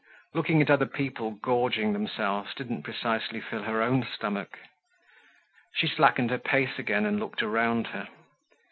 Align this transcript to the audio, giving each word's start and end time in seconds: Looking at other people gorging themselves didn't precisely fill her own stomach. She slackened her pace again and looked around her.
Looking 0.33 0.63
at 0.63 0.71
other 0.71 0.87
people 0.87 1.29
gorging 1.29 1.93
themselves 1.93 2.55
didn't 2.55 2.81
precisely 2.81 3.39
fill 3.39 3.61
her 3.61 3.83
own 3.83 4.03
stomach. 4.03 4.57
She 5.75 5.85
slackened 5.85 6.31
her 6.31 6.39
pace 6.39 6.79
again 6.79 7.05
and 7.05 7.19
looked 7.19 7.43
around 7.43 7.85
her. 7.93 8.07